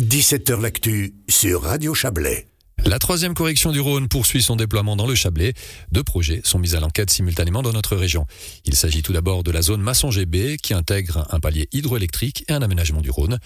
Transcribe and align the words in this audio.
17h 0.00 0.58
L'actu 0.62 1.12
sur 1.28 1.60
Radio 1.60 1.92
Chablais. 1.92 2.46
La 2.86 2.98
troisième 2.98 3.34
correction 3.34 3.70
du 3.70 3.80
Rhône 3.80 4.08
poursuit 4.08 4.40
son 4.40 4.56
déploiement 4.56 4.96
dans 4.96 5.06
le 5.06 5.14
Chablais. 5.14 5.52
Deux 5.92 6.02
projets 6.02 6.40
sont 6.42 6.58
mis 6.58 6.74
à 6.74 6.80
l'enquête 6.80 7.10
simultanément 7.10 7.60
dans 7.60 7.74
notre 7.74 7.96
région. 7.96 8.24
Il 8.64 8.74
s'agit 8.74 9.02
tout 9.02 9.12
d'abord 9.12 9.42
de 9.44 9.50
la 9.50 9.60
zone 9.60 9.82
Masson-GB 9.82 10.56
qui 10.56 10.72
intègre 10.72 11.26
un 11.28 11.38
palier 11.38 11.68
hydroélectrique 11.72 12.46
et 12.48 12.54
un 12.54 12.62
aménagement 12.62 13.02
du 13.02 13.10
Rhône. 13.10 13.38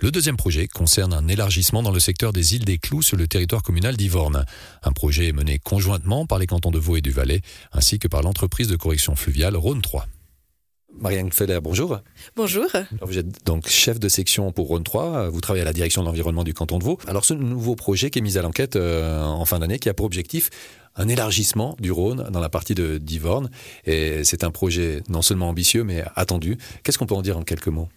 Le 0.00 0.10
deuxième 0.10 0.36
projet 0.36 0.68
concerne 0.68 1.14
un 1.14 1.28
élargissement 1.28 1.82
dans 1.82 1.92
le 1.92 2.00
secteur 2.00 2.34
des 2.34 2.56
îles 2.56 2.66
des 2.66 2.76
Clous 2.76 3.00
sur 3.00 3.16
le 3.16 3.26
territoire 3.26 3.62
communal 3.62 3.96
d'Ivorne. 3.96 4.44
Un 4.82 4.92
projet 4.92 5.32
mené 5.32 5.58
conjointement 5.60 6.26
par 6.26 6.38
les 6.38 6.46
cantons 6.46 6.70
de 6.70 6.78
Vaud 6.78 6.96
et 6.96 7.00
du 7.00 7.10
Valais 7.10 7.40
ainsi 7.72 7.98
que 7.98 8.08
par 8.08 8.20
l'entreprise 8.20 8.68
de 8.68 8.76
correction 8.76 9.16
fluviale 9.16 9.56
Rhône 9.56 9.80
3. 9.80 10.06
Marianne 11.00 11.32
Feller, 11.32 11.60
bonjour. 11.60 11.98
Bonjour. 12.36 12.66
vous 13.00 13.18
êtes 13.18 13.44
donc 13.44 13.68
chef 13.68 13.98
de 13.98 14.08
section 14.08 14.52
pour 14.52 14.68
Rhône 14.68 14.84
3, 14.84 15.30
vous 15.30 15.40
travaillez 15.40 15.62
à 15.62 15.64
la 15.64 15.72
direction 15.72 16.02
de 16.02 16.06
l'environnement 16.06 16.44
du 16.44 16.54
canton 16.54 16.78
de 16.78 16.84
Vaud. 16.84 16.98
Alors 17.06 17.24
ce 17.24 17.34
nouveau 17.34 17.74
projet 17.74 18.10
qui 18.10 18.18
est 18.18 18.22
mis 18.22 18.38
à 18.38 18.42
l'enquête 18.42 18.76
euh, 18.76 19.22
en 19.22 19.44
fin 19.44 19.58
d'année, 19.58 19.78
qui 19.78 19.88
a 19.88 19.94
pour 19.94 20.06
objectif 20.06 20.50
un 20.96 21.08
élargissement 21.08 21.76
du 21.80 21.90
Rhône 21.90 22.28
dans 22.30 22.40
la 22.40 22.48
partie 22.48 22.74
de 22.74 22.98
d'Ivorne, 22.98 23.50
et 23.86 24.24
c'est 24.24 24.44
un 24.44 24.50
projet 24.50 25.02
non 25.08 25.22
seulement 25.22 25.48
ambitieux 25.48 25.84
mais 25.84 26.04
attendu. 26.14 26.58
Qu'est-ce 26.82 26.98
qu'on 26.98 27.06
peut 27.06 27.14
en 27.14 27.22
dire 27.22 27.38
en 27.38 27.42
quelques 27.42 27.68
mots? 27.68 27.88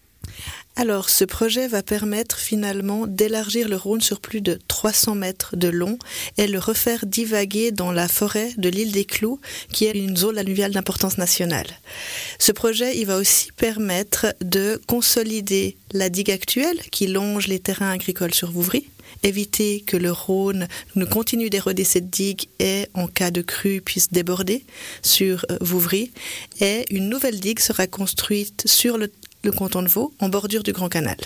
Alors, 0.77 1.09
ce 1.09 1.23
projet 1.23 1.69
va 1.69 1.81
permettre 1.83 2.37
finalement 2.37 3.07
d'élargir 3.07 3.69
le 3.69 3.77
Rhône 3.77 4.01
sur 4.01 4.19
plus 4.19 4.41
de 4.41 4.59
300 4.67 5.15
mètres 5.15 5.55
de 5.55 5.69
long 5.69 5.97
et 6.37 6.47
le 6.47 6.59
refaire 6.59 7.05
divaguer 7.05 7.71
dans 7.71 7.93
la 7.93 8.09
forêt 8.09 8.51
de 8.57 8.67
l'île 8.67 8.91
des 8.91 9.05
Clous, 9.05 9.39
qui 9.71 9.85
est 9.85 9.91
une 9.91 10.17
zone 10.17 10.37
alluviale 10.37 10.73
d'importance 10.73 11.17
nationale. 11.17 11.67
Ce 12.39 12.51
projet, 12.51 12.97
il 12.97 13.05
va 13.05 13.15
aussi 13.15 13.53
permettre 13.53 14.35
de 14.41 14.81
consolider 14.85 15.77
la 15.93 16.09
digue 16.09 16.31
actuelle 16.31 16.81
qui 16.91 17.07
longe 17.07 17.47
les 17.47 17.59
terrains 17.59 17.91
agricoles 17.91 18.33
sur 18.33 18.51
Vouvry, 18.51 18.89
éviter 19.23 19.81
que 19.81 19.95
le 19.95 20.11
Rhône 20.11 20.67
ne 20.95 21.05
continue 21.05 21.49
d'éroder 21.49 21.85
cette 21.85 22.09
digue 22.09 22.47
et, 22.59 22.87
en 22.93 23.07
cas 23.07 23.31
de 23.31 23.41
crue, 23.41 23.79
puisse 23.79 24.11
déborder 24.11 24.65
sur 25.01 25.45
euh, 25.49 25.57
Vouvry. 25.61 26.11
Et 26.59 26.85
une 26.89 27.07
nouvelle 27.07 27.39
digue 27.39 27.59
sera 27.59 27.87
construite 27.87 28.63
sur 28.65 28.97
le 28.97 29.09
le 29.45 29.51
canton 29.51 29.81
de 29.81 29.87
Vaud, 29.87 30.13
en 30.19 30.29
bordure 30.29 30.63
du 30.63 30.73
Grand 30.73 30.89
Canal. 30.89 31.17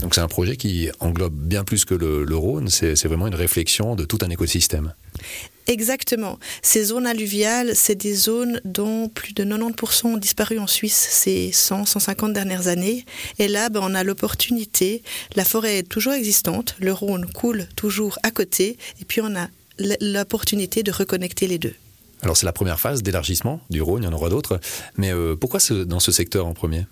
Donc 0.00 0.14
c'est 0.14 0.20
un 0.20 0.28
projet 0.28 0.56
qui 0.56 0.90
englobe 1.00 1.34
bien 1.34 1.64
plus 1.64 1.84
que 1.84 1.94
le, 1.94 2.36
Rhône, 2.36 2.68
c'est 2.68 3.02
vraiment 3.06 3.26
une 3.26 3.34
réflexion 3.34 3.96
de 3.96 4.04
tout 4.04 4.18
un 4.22 4.30
écosystème. 4.30 4.92
Exactement. 5.66 6.38
Ces 6.62 6.84
zones 6.84 7.06
alluviales, 7.06 7.74
c'est 7.74 7.96
des 7.96 8.14
zones 8.14 8.60
dont 8.64 9.08
plus 9.08 9.32
de 9.32 9.42
90% 9.42 10.06
ont 10.06 10.16
disparu 10.16 10.58
en 10.60 10.68
Suisse 10.68 11.08
ces 11.10 11.50
100, 11.50 11.86
150 11.86 12.32
dernières 12.32 12.68
années. 12.68 13.04
Et 13.40 13.48
là, 13.48 13.68
ben, 13.68 13.80
on 13.82 13.94
a 13.94 14.04
l'opportunité, 14.04 15.02
la 15.34 15.44
forêt 15.44 15.78
est 15.78 15.88
toujours 15.88 16.12
existante, 16.12 16.76
le 16.78 16.92
Rhône 16.92 17.26
coule 17.26 17.66
toujours 17.74 18.18
à 18.22 18.30
côté, 18.30 18.76
et 19.00 19.04
puis 19.04 19.20
on 19.22 19.34
a 19.34 19.48
l'opportunité 20.00 20.82
de 20.82 20.92
reconnecter 20.92 21.48
les 21.48 21.58
deux. 21.58 21.74
Alors 22.22 22.36
c'est 22.36 22.46
la 22.46 22.52
première 22.52 22.80
phase 22.80 23.02
d'élargissement 23.02 23.60
du 23.70 23.82
Rhône, 23.82 24.02
il 24.02 24.06
y 24.06 24.08
en 24.08 24.12
aura 24.12 24.30
d'autres, 24.30 24.60
mais 24.96 25.12
euh, 25.12 25.36
pourquoi 25.36 25.60
dans 25.84 26.00
ce 26.00 26.12
secteur 26.12 26.46
en 26.46 26.54
premier? 26.54 26.86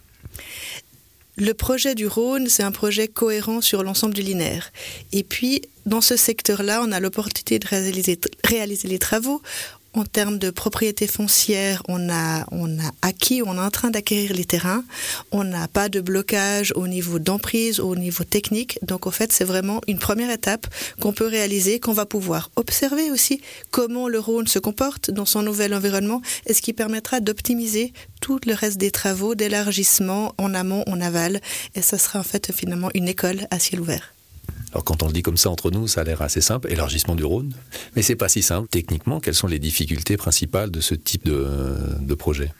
Le 1.36 1.52
projet 1.52 1.94
du 1.94 2.06
Rhône, 2.06 2.48
c'est 2.48 2.62
un 2.62 2.70
projet 2.70 3.08
cohérent 3.08 3.60
sur 3.60 3.82
l'ensemble 3.82 4.14
du 4.14 4.22
linéaire. 4.22 4.72
Et 5.12 5.24
puis, 5.24 5.62
dans 5.84 6.00
ce 6.00 6.16
secteur-là, 6.16 6.82
on 6.86 6.92
a 6.92 7.00
l'opportunité 7.00 7.58
de 7.58 7.66
réaliser, 7.66 8.18
les 8.84 8.98
travaux 8.98 9.42
en 9.94 10.04
termes 10.04 10.38
de 10.38 10.50
propriété 10.50 11.06
foncière, 11.06 11.82
on 11.88 12.10
a, 12.10 12.44
on 12.50 12.78
a 12.78 12.90
acquis, 13.02 13.42
on 13.44 13.54
est 13.54 13.60
en 13.60 13.70
train 13.70 13.90
d'acquérir 13.90 14.34
les 14.34 14.44
terrains. 14.44 14.84
On 15.30 15.44
n'a 15.44 15.68
pas 15.68 15.88
de 15.88 16.00
blocage 16.00 16.72
au 16.76 16.88
niveau 16.88 17.18
d'emprise, 17.18 17.80
au 17.80 17.94
niveau 17.96 18.24
technique. 18.24 18.78
Donc, 18.82 19.06
au 19.06 19.10
fait, 19.10 19.32
c'est 19.32 19.44
vraiment 19.44 19.80
une 19.86 19.98
première 19.98 20.30
étape 20.30 20.66
qu'on 21.00 21.12
peut 21.12 21.26
réaliser, 21.26 21.78
qu'on 21.78 21.92
va 21.92 22.06
pouvoir 22.06 22.50
observer 22.56 23.10
aussi 23.10 23.40
comment 23.70 24.08
le 24.08 24.18
Rhône 24.18 24.48
se 24.48 24.58
comporte 24.58 25.10
dans 25.10 25.26
son 25.26 25.42
nouvel 25.42 25.74
environnement 25.74 26.22
et 26.46 26.54
ce 26.54 26.62
qui 26.62 26.72
permettra 26.72 27.20
d'optimiser 27.20 27.92
tout 28.20 28.40
le 28.46 28.54
reste 28.54 28.78
des 28.78 28.90
travaux 28.90 29.34
d'élargissement 29.34 30.34
en 30.38 30.54
amont, 30.54 30.82
en 30.86 31.00
aval. 31.00 31.40
Et 31.74 31.82
ça 31.82 31.98
sera 31.98 32.18
en 32.18 32.24
fait 32.24 32.52
finalement 32.52 32.90
une 32.94 33.08
école 33.08 33.46
à 33.50 33.58
ciel 33.58 33.80
ouvert. 33.80 34.14
Alors 34.74 34.82
quand 34.82 35.04
on 35.04 35.06
le 35.06 35.12
dit 35.12 35.22
comme 35.22 35.36
ça 35.36 35.50
entre 35.50 35.70
nous, 35.70 35.86
ça 35.86 36.00
a 36.00 36.04
l'air 36.04 36.20
assez 36.20 36.40
simple, 36.40 36.70
élargissement 36.70 37.14
du 37.14 37.24
Rhône, 37.24 37.54
mais 37.94 38.02
c'est 38.02 38.16
pas 38.16 38.28
si 38.28 38.42
simple. 38.42 38.66
Techniquement, 38.68 39.20
quelles 39.20 39.34
sont 39.34 39.46
les 39.46 39.60
difficultés 39.60 40.16
principales 40.16 40.72
de 40.72 40.80
ce 40.80 40.96
type 40.96 41.24
de, 41.24 42.14
projet? 42.14 42.50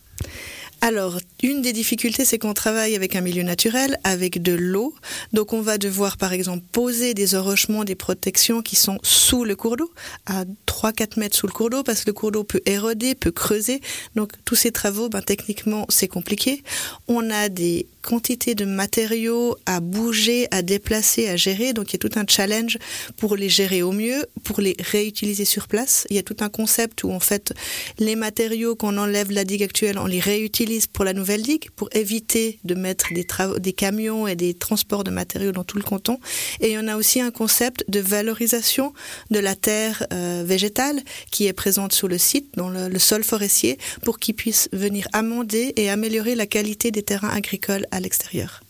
Alors, 0.81 1.19
une 1.43 1.61
des 1.61 1.73
difficultés, 1.73 2.25
c'est 2.25 2.39
qu'on 2.39 2.55
travaille 2.55 2.95
avec 2.95 3.17
un 3.17 3.21
milieu 3.21 3.43
naturel, 3.43 3.99
avec 4.05 4.43
de 4.43 4.53
l'eau. 4.53 4.95
Donc, 5.33 5.53
on 5.53 5.61
va 5.61 5.77
devoir, 5.77 6.17
par 6.17 6.33
exemple, 6.33 6.63
poser 6.71 7.15
des 7.15 7.35
enrochements, 7.35 7.85
des 7.85 7.95
protections 7.95 8.63
qui 8.63 8.77
sont 8.77 8.99
sous 9.03 9.45
le 9.45 9.57
cours 9.57 9.77
d'eau, 9.77 9.91
à 10.27 10.45
3-4 10.67 11.19
mètres 11.19 11.37
sous 11.37 11.47
le 11.47 11.53
cours 11.53 11.71
d'eau, 11.71 11.83
parce 11.83 12.03
que 12.03 12.11
le 12.11 12.13
cours 12.13 12.33
d'eau 12.33 12.45
peut 12.45 12.61
éroder, 12.67 13.15
peut 13.15 13.33
creuser. 13.33 13.81
Donc, 14.15 14.33
tous 14.45 14.57
ces 14.57 14.73
travaux, 14.73 15.09
ben, 15.09 15.23
techniquement, 15.23 15.87
c'est 15.89 16.09
compliqué. 16.09 16.63
On 17.09 17.31
a 17.31 17.49
des 17.49 17.87
quantités 18.05 18.55
de 18.55 18.65
matériaux 18.65 19.57
à 19.67 19.81
bouger, 19.81 20.47
à 20.51 20.63
déplacer, 20.63 21.29
à 21.29 21.37
gérer. 21.37 21.73
Donc, 21.73 21.91
il 21.91 21.95
y 21.95 21.97
a 21.97 22.09
tout 22.09 22.19
un 22.19 22.25
challenge 22.29 22.79
pour 23.17 23.37
les 23.37 23.49
gérer 23.49 23.83
au 23.83 23.93
mieux, 23.93 24.27
pour 24.45 24.61
les 24.61 24.77
réutiliser 24.79 25.45
sur 25.45 25.67
place. 25.67 26.07
Il 26.11 26.17
y 26.17 26.19
a 26.19 26.23
tout 26.23 26.37
un 26.41 26.49
concept 26.49 27.05
où, 27.05 27.11
en 27.11 27.21
fait, 27.21 27.53
les 27.99 28.17
matériaux 28.17 28.77
qu'on 28.77 28.99
enlève 28.99 29.29
de 29.29 29.35
la 29.35 29.45
digue 29.45 29.63
actuelle, 29.63 29.99
on 29.99 30.07
les 30.07 30.21
réutilise 30.21 30.87
pour 30.87 31.05
la 31.05 31.13
nouvelle 31.13 31.43
digue, 31.43 31.71
pour 31.77 31.89
éviter 31.93 32.59
de 32.65 32.75
mettre 32.75 33.13
des, 33.13 33.27
des 33.59 33.73
camions 33.73 34.29
et 34.29 34.37
des 34.37 34.55
transports 34.55 35.05
de 35.05 35.11
matériaux 35.11 35.53
dans 35.53 35.65
tout 35.65 35.79
le 35.79 35.83
canton. 35.83 36.19
Et 36.61 36.69
il 36.69 36.73
y 36.73 36.79
en 36.79 36.89
a 36.89 36.97
aussi 36.97 37.21
un 37.21 37.31
concept 37.31 37.85
de 37.89 38.01
valorisation 38.01 38.93
de 39.31 39.39
la 39.39 39.55
terre 39.55 40.07
euh, 40.13 40.43
végétale 40.45 41.01
qui 41.31 41.47
est 41.47 41.53
présente 41.53 41.93
sur 41.93 42.09
le 42.09 42.19
site, 42.19 42.55
dans 42.57 42.69
le, 42.69 42.99
sol 42.99 43.25
forestier, 43.25 43.79
pour 44.03 44.19
qu'il 44.19 44.35
puisse 44.35 44.69
venir 44.73 45.09
amender 45.13 45.73
et 45.77 45.91
améliorer 45.91 46.35
la 46.35 46.47
qualité 46.47 46.91
des 46.91 47.03
terrains 47.03 47.31
agricoles 47.31 47.87
à 47.95 48.01
l'extérieur. 48.01 48.61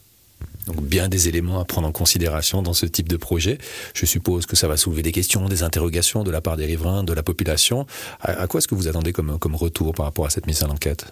Donc 0.66 0.82
bien 0.82 1.08
des 1.08 1.28
éléments 1.28 1.60
à 1.60 1.64
prendre 1.64 1.86
en 1.86 1.92
considération 1.92 2.62
dans 2.62 2.74
ce 2.74 2.86
type 2.86 3.08
de 3.08 3.16
projet. 3.16 3.58
Je 3.94 4.06
suppose 4.06 4.46
que 4.46 4.56
ça 4.56 4.68
va 4.68 4.76
soulever 4.76 5.02
des 5.02 5.12
questions, 5.12 5.48
des 5.48 5.62
interrogations 5.62 6.22
de 6.22 6.30
la 6.30 6.40
part 6.40 6.56
des 6.56 6.66
riverains, 6.66 7.04
de 7.04 7.12
la 7.12 7.22
population. 7.22 7.86
À, 8.20 8.46
quoi 8.46 8.58
est-ce 8.58 8.68
que 8.68 8.74
vous 8.74 8.88
attendez 8.88 9.12
comme, 9.12 9.38
comme 9.38 9.54
retour 9.54 9.94
par 9.94 10.06
rapport 10.06 10.26
à 10.26 10.30
cette 10.30 10.46
mise 10.46 10.62
en 10.62 10.70
enquête 10.70 11.06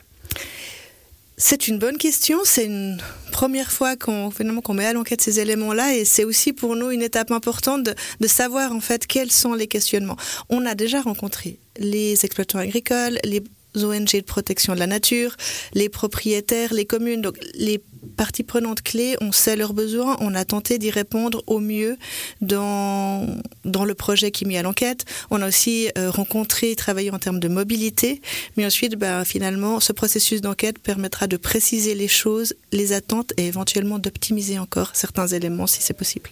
c'est 1.38 1.66
une 1.66 1.78
bonne 1.78 1.96
question. 1.96 2.40
C'est 2.44 2.66
une 2.66 3.00
première 3.32 3.72
fois 3.72 3.96
qu'on 3.96 4.30
met 4.74 4.86
à 4.86 4.92
l'enquête 4.92 5.22
ces 5.22 5.40
éléments-là, 5.40 5.96
et 5.96 6.04
c'est 6.04 6.24
aussi 6.24 6.52
pour 6.52 6.76
nous 6.76 6.90
une 6.90 7.02
étape 7.02 7.32
importante 7.32 7.82
de, 7.82 7.94
de, 8.20 8.26
savoir 8.28 8.70
en 8.70 8.80
fait 8.80 9.08
quels 9.08 9.32
sont 9.32 9.54
les 9.54 9.66
questionnements. 9.66 10.16
On 10.50 10.64
a 10.66 10.76
déjà 10.76 11.00
rencontré 11.00 11.58
les 11.78 12.24
exploitants 12.24 12.58
agricoles, 12.58 13.18
les 13.24 13.42
ONG 13.74 14.12
de 14.12 14.20
protection 14.20 14.74
de 14.74 14.78
la 14.78 14.86
nature, 14.86 15.36
les 15.74 15.88
propriétaires, 15.88 16.72
les 16.74 16.84
communes, 16.84 17.22
donc 17.22 17.38
les 17.54 17.82
parties 18.16 18.42
prenantes 18.42 18.82
clés, 18.82 19.16
on 19.20 19.32
sait 19.32 19.56
leurs 19.56 19.72
besoins, 19.72 20.16
on 20.20 20.34
a 20.34 20.44
tenté 20.44 20.78
d'y 20.78 20.90
répondre 20.90 21.42
au 21.46 21.60
mieux 21.60 21.96
dans, 22.40 23.26
dans 23.64 23.84
le 23.84 23.94
projet 23.94 24.30
qui 24.30 24.44
est 24.44 24.48
mis 24.48 24.56
à 24.56 24.62
l'enquête. 24.62 25.04
On 25.30 25.40
a 25.42 25.48
aussi 25.48 25.90
euh, 25.98 26.10
rencontré, 26.10 26.74
travaillé 26.76 27.10
en 27.10 27.18
termes 27.18 27.40
de 27.40 27.48
mobilité, 27.48 28.20
mais 28.56 28.66
ensuite, 28.66 28.96
ben, 28.96 29.24
finalement, 29.24 29.80
ce 29.80 29.92
processus 29.92 30.40
d'enquête 30.40 30.78
permettra 30.78 31.26
de 31.26 31.36
préciser 31.36 31.94
les 31.94 32.08
choses, 32.08 32.54
les 32.72 32.92
attentes 32.92 33.32
et 33.36 33.46
éventuellement 33.46 33.98
d'optimiser 33.98 34.58
encore 34.58 34.90
certains 34.94 35.26
éléments 35.26 35.66
si 35.66 35.82
c'est 35.82 35.94
possible. 35.94 36.30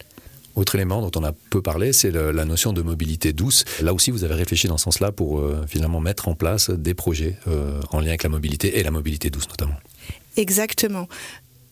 Autre 0.55 0.75
élément 0.75 1.01
dont 1.01 1.11
on 1.19 1.23
a 1.23 1.31
peu 1.49 1.61
parlé, 1.61 1.93
c'est 1.93 2.11
la 2.11 2.45
notion 2.45 2.73
de 2.73 2.81
mobilité 2.81 3.31
douce. 3.31 3.63
Là 3.81 3.93
aussi, 3.93 4.11
vous 4.11 4.25
avez 4.25 4.35
réfléchi 4.35 4.67
dans 4.67 4.77
ce 4.77 4.83
sens-là 4.83 5.11
pour 5.11 5.39
euh, 5.39 5.63
finalement 5.67 6.01
mettre 6.01 6.27
en 6.27 6.35
place 6.35 6.69
des 6.69 6.93
projets 6.93 7.37
euh, 7.47 7.79
en 7.91 8.01
lien 8.01 8.09
avec 8.09 8.23
la 8.23 8.29
mobilité 8.29 8.77
et 8.77 8.83
la 8.83 8.91
mobilité 8.91 9.29
douce 9.29 9.47
notamment. 9.47 9.75
Exactement. 10.35 11.07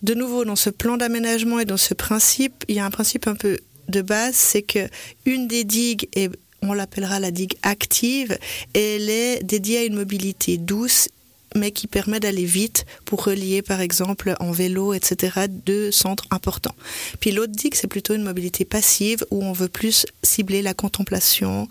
De 0.01 0.13
nouveau, 0.13 0.45
dans 0.45 0.55
ce 0.55 0.69
plan 0.69 0.97
d'aménagement 0.97 1.59
et 1.59 1.65
dans 1.65 1.77
ce 1.77 1.93
principe, 1.93 2.63
il 2.67 2.75
y 2.75 2.79
a 2.79 2.85
un 2.85 2.89
principe 2.89 3.27
un 3.27 3.35
peu 3.35 3.57
de 3.89 4.01
base, 4.01 4.35
c'est 4.35 4.61
que 4.61 4.87
une 5.25 5.47
des 5.47 5.63
digues 5.63 6.07
est 6.15 6.29
on 6.61 6.73
l'appellera 6.73 7.19
la 7.19 7.31
digue 7.31 7.55
active, 7.63 8.37
elle 8.73 9.09
est 9.09 9.43
dédiée 9.43 9.79
à 9.79 9.83
une 9.85 9.95
mobilité 9.95 10.57
douce 10.57 11.07
mais 11.55 11.71
qui 11.71 11.87
permet 11.87 12.19
d'aller 12.19 12.45
vite 12.45 12.85
pour 13.05 13.23
relier, 13.23 13.61
par 13.61 13.81
exemple, 13.81 14.35
en 14.39 14.51
vélo, 14.51 14.93
etc., 14.93 15.45
deux 15.49 15.91
centres 15.91 16.25
importants. 16.31 16.75
Puis 17.19 17.31
l'autre 17.31 17.53
dit 17.53 17.69
c'est 17.73 17.87
plutôt 17.87 18.13
une 18.13 18.23
mobilité 18.23 18.65
passive 18.65 19.25
où 19.31 19.43
on 19.43 19.51
veut 19.51 19.67
plus 19.67 20.05
cibler 20.23 20.61
la 20.61 20.73
contemplation, 20.73 21.67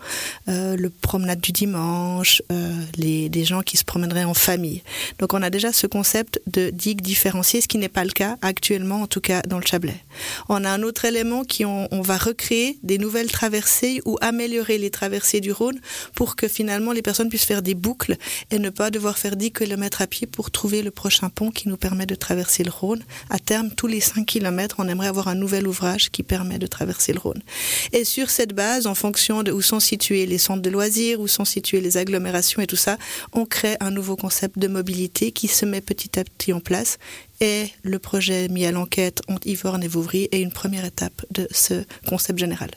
euh, 0.48 0.76
le 0.76 0.90
promenade 0.90 1.40
du 1.40 1.52
dimanche, 1.52 2.42
euh, 2.52 2.72
les, 2.96 3.28
des 3.28 3.44
gens 3.44 3.62
qui 3.62 3.76
se 3.76 3.84
promèneraient 3.84 4.24
en 4.24 4.34
famille. 4.34 4.82
Donc 5.18 5.34
on 5.34 5.42
a 5.42 5.50
déjà 5.50 5.72
ce 5.72 5.86
concept 5.86 6.40
de 6.46 6.70
digue 6.70 7.00
différenciée, 7.00 7.60
ce 7.60 7.68
qui 7.68 7.78
n'est 7.78 7.88
pas 7.88 8.04
le 8.04 8.10
cas 8.10 8.36
actuellement, 8.42 9.02
en 9.02 9.06
tout 9.06 9.20
cas 9.20 9.42
dans 9.42 9.58
le 9.58 9.66
Chablais. 9.66 10.02
On 10.48 10.64
a 10.64 10.70
un 10.70 10.82
autre 10.82 11.04
élément 11.04 11.44
qui 11.44 11.64
on, 11.64 11.88
on 11.90 12.00
va 12.00 12.16
recréer 12.16 12.78
des 12.82 12.98
nouvelles 12.98 13.30
traversées 13.30 14.00
ou 14.04 14.16
améliorer 14.20 14.78
les 14.78 14.90
traversées 14.90 15.40
du 15.40 15.52
Rhône 15.52 15.80
pour 16.14 16.36
que 16.36 16.48
finalement 16.48 16.92
les 16.92 17.02
personnes 17.02 17.28
puissent 17.28 17.44
faire 17.44 17.62
des 17.62 17.74
boucles 17.74 18.16
et 18.50 18.58
ne 18.58 18.70
pas 18.70 18.90
devoir 18.90 19.18
faire 19.18 19.36
dix 19.36 19.52
km 19.68 20.00
à 20.00 20.06
pied 20.06 20.26
pour 20.26 20.50
trouver 20.50 20.80
le 20.80 20.90
prochain 20.90 21.28
pont 21.28 21.50
qui 21.50 21.68
nous 21.68 21.76
permet 21.76 22.06
de 22.06 22.14
traverser 22.14 22.64
le 22.64 22.70
Rhône. 22.70 23.04
À 23.28 23.38
terme, 23.38 23.68
tous 23.70 23.86
les 23.86 24.00
5 24.00 24.24
km, 24.24 24.76
on 24.78 24.88
aimerait 24.88 25.08
avoir 25.08 25.28
un 25.28 25.34
nouvel 25.34 25.68
ouvrage 25.68 26.08
qui 26.10 26.22
permet 26.22 26.58
de 26.58 26.66
traverser 26.66 27.12
le 27.12 27.18
Rhône. 27.18 27.42
Et 27.92 28.04
sur 28.04 28.30
cette 28.30 28.54
base, 28.54 28.86
en 28.86 28.94
fonction 28.94 29.42
de 29.42 29.52
où 29.52 29.60
sont 29.60 29.78
situés 29.78 30.24
les 30.24 30.38
centres 30.38 30.62
de 30.62 30.70
loisirs, 30.70 31.20
où 31.20 31.28
sont 31.28 31.44
situées 31.44 31.82
les 31.82 31.98
agglomérations 31.98 32.62
et 32.62 32.66
tout 32.66 32.76
ça, 32.76 32.96
on 33.34 33.44
crée 33.44 33.76
un 33.80 33.90
nouveau 33.90 34.16
concept 34.16 34.58
de 34.58 34.68
mobilité 34.68 35.32
qui 35.32 35.48
se 35.48 35.66
met 35.66 35.82
petit 35.82 36.18
à 36.18 36.24
petit 36.24 36.54
en 36.54 36.60
place. 36.60 36.96
Et 37.42 37.66
le 37.82 37.98
projet 37.98 38.48
mis 38.48 38.64
à 38.64 38.72
l'enquête 38.72 39.20
entre 39.28 39.46
Yvorne 39.46 39.82
et 39.82 39.88
Vouvry 39.88 40.28
est 40.32 40.40
une 40.40 40.50
première 40.50 40.86
étape 40.86 41.26
de 41.30 41.46
ce 41.50 41.84
concept 42.06 42.38
général. 42.38 42.70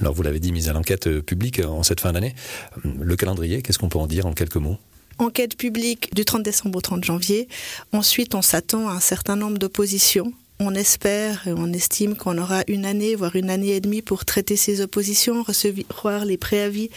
Alors 0.00 0.12
vous 0.12 0.24
l'avez 0.24 0.40
dit, 0.40 0.50
mise 0.50 0.68
à 0.68 0.72
l'enquête 0.72 1.06
euh, 1.06 1.22
publique 1.22 1.60
en 1.64 1.84
cette 1.84 2.00
fin 2.00 2.12
d'année. 2.12 2.34
Le 2.82 3.14
calendrier, 3.14 3.62
qu'est-ce 3.62 3.78
qu'on 3.78 3.88
peut 3.88 4.00
en 4.00 4.08
dire 4.08 4.26
en 4.26 4.32
quelques 4.32 4.56
mots? 4.56 4.78
Enquête 5.18 5.56
publique 5.56 6.14
du 6.14 6.24
30 6.24 6.42
décembre 6.42 6.78
au 6.78 6.80
30 6.80 7.04
janvier. 7.04 7.48
Ensuite, 7.92 8.34
on 8.34 8.42
s'attend 8.42 8.88
à 8.88 8.92
un 8.92 9.00
certain 9.00 9.36
nombre 9.36 9.58
d'oppositions 9.58 10.32
on 10.64 10.74
espère 10.74 11.48
et 11.48 11.52
on 11.52 11.72
estime 11.72 12.14
qu'on 12.14 12.38
aura 12.38 12.62
une 12.68 12.84
année, 12.84 13.16
voire 13.16 13.34
une 13.34 13.50
année 13.50 13.70
et 13.70 13.80
demie 13.80 14.00
pour 14.00 14.24
traiter 14.24 14.56
ces 14.56 14.80
oppositions, 14.80 15.42
recevoir 15.42 16.24
les 16.24 16.36
préavis 16.36 16.88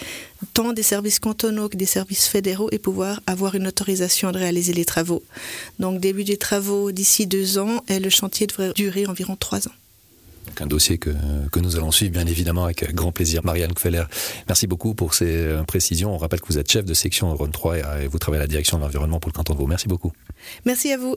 tant 0.54 0.72
des 0.72 0.84
services 0.84 1.18
cantonaux 1.18 1.68
que 1.68 1.78
des 1.78 1.88
services 1.88 2.28
fédéraux 2.28 2.70
et 2.72 2.78
pouvoir 2.78 3.22
avoir 3.26 3.56
une 3.56 3.68
autorisation 3.68 4.32
de 4.32 4.38
réaliser 4.38 4.74
les 4.74 4.86
travaux. 4.86 5.24
Donc 5.80 6.00
début 6.00 6.24
des 6.24 6.38
travaux 6.38 6.92
d'ici 6.92 7.26
deux 7.26 7.58
ans 7.58 7.84
et 7.88 8.00
le 8.00 8.10
chantier 8.12 8.46
devrait 8.46 8.72
durer 8.74 9.08
environ 9.08 9.36
trois 9.36 9.68
ans 9.68 9.74
un 10.60 10.68
dossier 10.68 10.98
que, 10.98 11.12
que, 11.52 11.60
nous 11.60 11.76
allons 11.76 11.92
suivre 11.92 12.12
bien 12.14 12.26
évidemment 12.26 12.66
avec 12.66 12.94
grand 12.94 13.12
plaisir. 13.12 13.42
Marianne 13.44 13.74
Kfeller, 13.74 14.04
merci 14.48 14.68
beaucoup 14.68 14.96
pour 14.96 15.14
ces 15.14 15.26
euh, 15.30 15.64
précisions. 15.64 16.14
On 16.14 16.18
rappelle 16.18 16.42
que 16.42 16.48
vous 16.48 16.58
êtes 16.58 16.72
chef 16.72 16.86
de 16.86 16.94
section 16.94 17.36
Rhône 17.36 17.52
3 17.52 18.02
et 18.02 18.08
vous 18.08 18.20
travaillez 18.20 18.42
à 18.42 18.44
la 18.44 18.48
direction 18.48 18.78
de 18.78 18.84
l'environnement 18.84 19.20
pour 19.20 19.30
le 19.30 19.36
canton 19.36 19.54
de 19.54 19.60
Vaud. 19.60 19.68
Merci 19.68 19.88
beaucoup. 19.88 20.14
Merci 20.66 20.92
à 20.92 20.98
vous. 20.98 21.16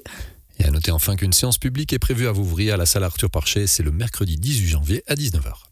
Et 0.59 0.65
à 0.65 0.71
noter 0.71 0.91
enfin 0.91 1.15
qu'une 1.17 1.33
séance 1.33 1.59
publique 1.59 1.93
est 1.93 1.99
prévue 1.99 2.27
à 2.27 2.33
Vouvry 2.33 2.71
à 2.71 2.77
la 2.77 2.87
salle 2.87 3.05
Arthur 3.05 3.31
Parchet. 3.31 3.67
C'est 3.67 3.83
le 3.83 3.93
mercredi 3.93 4.37
18 4.37 4.67
janvier 4.67 5.05
à 5.07 5.15
19h. 5.15 5.67